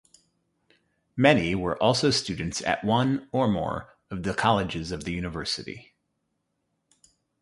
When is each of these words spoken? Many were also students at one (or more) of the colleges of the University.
Many 1.15 1.53
were 1.53 1.77
also 1.77 2.09
students 2.09 2.63
at 2.63 2.83
one 2.83 3.29
(or 3.31 3.47
more) 3.47 3.93
of 4.09 4.23
the 4.23 4.33
colleges 4.33 4.91
of 4.91 5.03
the 5.03 5.11
University. 5.13 5.93